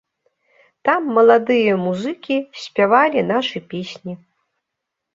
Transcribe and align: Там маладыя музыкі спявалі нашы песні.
Там 0.89 1.01
маладыя 1.17 1.77
музыкі 1.85 2.35
спявалі 2.65 3.27
нашы 3.31 3.57
песні. 3.75 4.21